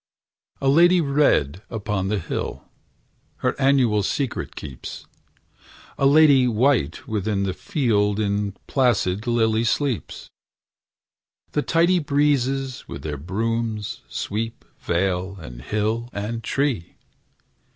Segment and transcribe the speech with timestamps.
[0.59, 2.67] A lady red upon the hill
[3.45, 5.05] Her annual secret keeps;
[5.95, 10.31] A lady white within the field In placid lily sleeps!
[11.51, 16.95] The tidy breezes with their brooms Sweep vale, and hill, and tree!